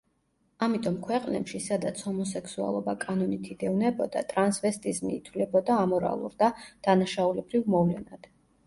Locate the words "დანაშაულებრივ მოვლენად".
6.91-8.31